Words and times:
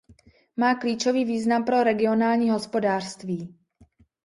Má 0.57 0.75
klíčový 0.75 1.25
význam 1.25 1.63
pro 1.65 1.83
regionální 1.83 2.49
hospodářství. 2.49 3.55